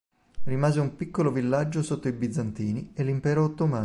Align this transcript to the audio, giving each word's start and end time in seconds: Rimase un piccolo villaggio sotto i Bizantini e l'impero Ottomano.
Rimase 0.45 0.79
un 0.79 0.95
piccolo 0.95 1.31
villaggio 1.31 1.83
sotto 1.83 2.07
i 2.07 2.11
Bizantini 2.11 2.89
e 2.95 3.03
l'impero 3.03 3.43
Ottomano. 3.43 3.79